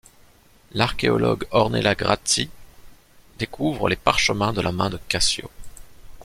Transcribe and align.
L’archéologue 0.71 1.45
Ornella 1.51 1.93
Grazzi 1.93 2.49
découvre 3.37 3.87
des 3.87 3.95
parchemins 3.95 4.51
de 4.51 4.59
la 4.61 4.71
main 4.71 4.89
de 4.89 4.97
Cassio. 5.07 5.51